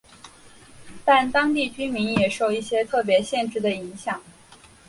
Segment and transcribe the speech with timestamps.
[1.05, 4.19] 但当地居民也受一些特别限制的影响。